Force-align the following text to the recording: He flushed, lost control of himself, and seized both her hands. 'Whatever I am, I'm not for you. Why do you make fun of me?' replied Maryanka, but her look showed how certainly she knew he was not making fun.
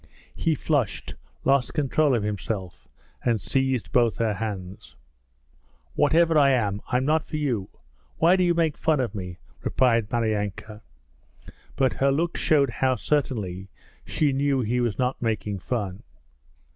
He 0.33 0.55
flushed, 0.55 1.13
lost 1.43 1.75
control 1.75 2.15
of 2.15 2.23
himself, 2.23 2.87
and 3.23 3.39
seized 3.39 3.91
both 3.91 4.17
her 4.17 4.33
hands. 4.33 4.95
'Whatever 5.93 6.39
I 6.39 6.49
am, 6.49 6.81
I'm 6.87 7.05
not 7.05 7.23
for 7.23 7.37
you. 7.37 7.69
Why 8.17 8.35
do 8.35 8.43
you 8.43 8.55
make 8.55 8.79
fun 8.79 8.99
of 8.99 9.13
me?' 9.13 9.37
replied 9.61 10.09
Maryanka, 10.09 10.81
but 11.75 11.93
her 11.93 12.11
look 12.11 12.35
showed 12.35 12.71
how 12.71 12.95
certainly 12.95 13.69
she 14.03 14.33
knew 14.33 14.61
he 14.61 14.79
was 14.79 14.97
not 14.97 15.21
making 15.21 15.59
fun. 15.59 16.01